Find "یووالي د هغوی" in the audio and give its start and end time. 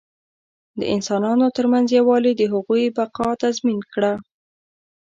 1.97-2.83